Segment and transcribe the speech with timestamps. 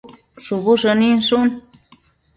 [0.43, 1.47] shubu shëninshun